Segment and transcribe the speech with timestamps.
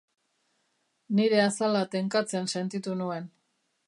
[1.19, 3.29] Nire azala tenkatzen sentitu nuen.